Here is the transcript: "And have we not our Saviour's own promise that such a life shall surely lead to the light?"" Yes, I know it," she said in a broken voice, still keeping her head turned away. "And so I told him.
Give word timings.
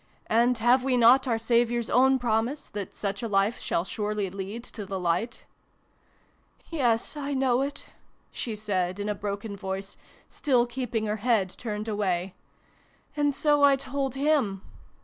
"And 0.41 0.57
have 0.57 0.83
we 0.83 0.97
not 0.97 1.27
our 1.27 1.37
Saviour's 1.37 1.87
own 1.87 2.17
promise 2.17 2.69
that 2.69 2.91
such 2.95 3.21
a 3.21 3.27
life 3.27 3.59
shall 3.59 3.83
surely 3.83 4.31
lead 4.31 4.63
to 4.63 4.83
the 4.83 4.99
light?"" 4.99 5.45
Yes, 6.71 7.15
I 7.15 7.35
know 7.35 7.61
it," 7.61 7.89
she 8.31 8.55
said 8.55 8.99
in 8.99 9.07
a 9.09 9.13
broken 9.13 9.55
voice, 9.55 9.97
still 10.27 10.65
keeping 10.65 11.05
her 11.05 11.17
head 11.17 11.51
turned 11.55 11.87
away. 11.87 12.33
"And 13.15 13.35
so 13.35 13.61
I 13.61 13.75
told 13.75 14.15
him. 14.15 14.63